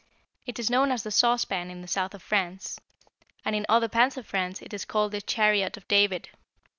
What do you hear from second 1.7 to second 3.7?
the South of France, and in